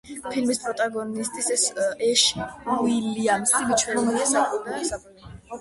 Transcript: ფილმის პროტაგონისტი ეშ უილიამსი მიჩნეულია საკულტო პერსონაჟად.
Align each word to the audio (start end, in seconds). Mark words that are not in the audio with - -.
ფილმის 0.27 0.59
პროტაგონისტი 0.61 1.43
ეშ 2.07 2.25
უილიამსი 2.77 3.63
მიჩნეულია 3.69 4.29
საკულტო 4.35 4.67
პერსონაჟად. 4.79 5.31